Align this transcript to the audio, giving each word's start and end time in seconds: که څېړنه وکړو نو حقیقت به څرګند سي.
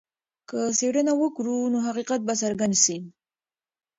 که 0.49 0.59
څېړنه 0.77 1.13
وکړو 1.17 1.57
نو 1.73 1.77
حقیقت 1.87 2.19
به 2.27 2.33
څرګند 2.41 2.75
سي. 2.83 2.97